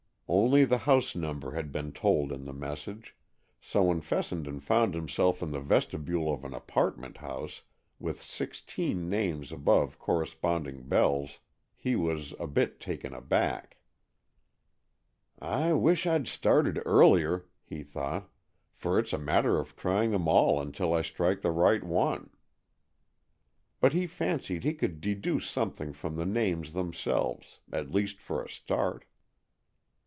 Only 0.33 0.63
the 0.63 0.77
house 0.87 1.13
number 1.13 1.51
had 1.51 1.73
been 1.73 1.91
told 1.91 2.31
in 2.31 2.45
the 2.45 2.53
message, 2.53 3.17
so 3.59 3.83
when 3.83 3.99
Fessenden 3.99 4.61
found 4.61 4.93
himself 4.95 5.43
in 5.43 5.51
the 5.51 5.59
vestibule 5.59 6.33
of 6.33 6.45
an 6.45 6.53
apartment 6.53 7.17
house, 7.17 7.63
with 7.99 8.21
sixteen 8.23 9.09
names 9.09 9.51
above 9.51 9.99
corresponding 9.99 10.83
bells, 10.87 11.39
he 11.75 11.97
was 11.97 12.33
a 12.39 12.47
bit 12.47 12.79
taken 12.79 13.13
aback. 13.13 13.75
"I 15.37 15.73
wish 15.73 16.07
I'd 16.07 16.29
started 16.29 16.81
earlier," 16.85 17.47
he 17.65 17.83
thought, 17.83 18.29
"for 18.73 18.97
it's 18.97 19.11
a 19.11 19.19
matter 19.19 19.59
of 19.59 19.75
trying 19.75 20.11
them 20.11 20.29
all 20.29 20.61
until 20.61 20.93
I 20.93 21.01
strike 21.01 21.41
the 21.41 21.51
right 21.51 21.83
one." 21.83 22.29
But 23.81 23.91
he 23.91 24.07
fancied 24.07 24.63
he 24.63 24.75
could 24.75 25.01
deduce 25.01 25.49
something 25.49 25.91
from 25.91 26.15
the 26.15 26.25
names 26.25 26.71
themselves, 26.71 27.59
at 27.73 27.91
least, 27.91 28.21
for 28.21 28.41
a 28.41 28.47
start. 28.47 29.03